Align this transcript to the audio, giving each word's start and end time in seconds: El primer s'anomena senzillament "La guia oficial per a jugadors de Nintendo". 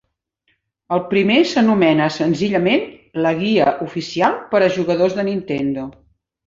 El 0.95 1.03
primer 1.11 1.35
s'anomena 1.49 2.09
senzillament 2.17 2.89
"La 3.27 3.37
guia 3.45 3.71
oficial 3.89 4.43
per 4.55 4.67
a 4.71 4.75
jugadors 4.81 5.19
de 5.21 5.29
Nintendo". 5.33 5.91